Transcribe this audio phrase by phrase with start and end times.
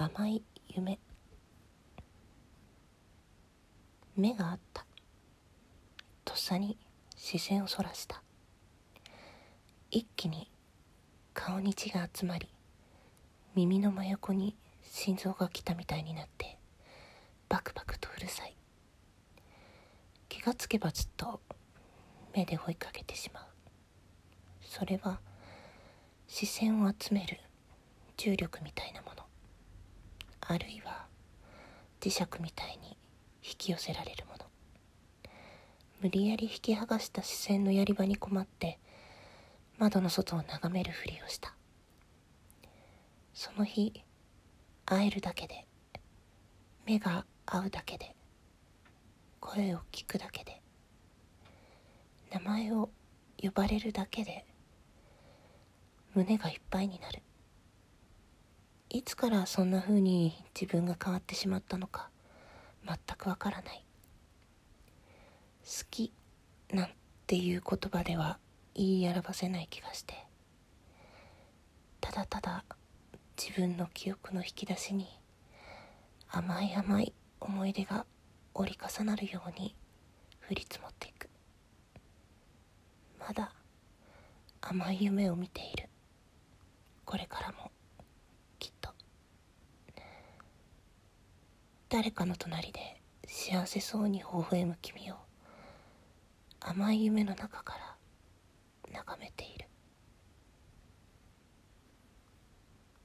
[0.00, 0.96] 甘い夢。
[4.14, 4.86] 目があった。
[6.24, 6.78] とっさに
[7.16, 8.22] 視線をそらした。
[9.90, 10.52] 一気に
[11.34, 12.48] 顔に血が集まり
[13.56, 16.58] 耳の真横に心臓が来たみたいになって
[17.48, 18.56] バクバクとうるさい。
[20.28, 21.40] 気がつけばずっと
[22.36, 23.44] 目で追いかけてしまう。
[24.62, 25.18] それは
[26.28, 27.40] 視線を集める
[28.16, 29.27] 重力みたいなもの。
[30.50, 31.06] あるいは
[32.00, 32.96] 磁石みたいに
[33.42, 34.46] 引き寄せられるもの。
[36.00, 38.78] 無理やり引き剥がした視線のやり場に困って
[39.76, 41.54] 窓の外を眺めるふりをした。
[43.34, 44.02] その日
[44.86, 45.66] 会えるだけで
[46.86, 48.16] 目が合うだけで
[49.40, 50.62] 声を聞くだけで
[52.32, 52.88] 名前を
[53.42, 54.46] 呼ばれるだけで
[56.14, 57.20] 胸がいっぱいになる。
[58.90, 62.08] いつからそんな風に自分が変わってしまったのか
[62.86, 63.84] 全くわからない。
[65.64, 66.12] 好き
[66.72, 66.88] なん
[67.26, 68.38] ていう言葉では
[68.74, 70.14] 言い表せない気がして。
[72.00, 72.64] ただただ
[73.36, 75.06] 自分の記憶の引き出しに
[76.30, 78.06] 甘い甘い思い出が
[78.54, 79.76] 折り重なるように
[80.50, 81.28] 降り積もっていく。
[83.20, 83.52] まだ
[84.62, 85.90] 甘い夢を見ている。
[87.04, 87.70] これからも
[88.58, 88.90] きっと
[91.90, 95.14] 誰かの隣で幸せそうに微笑む君を。
[96.60, 97.77] 甘い夢の中から